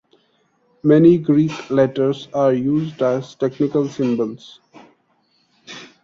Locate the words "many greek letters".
0.81-2.27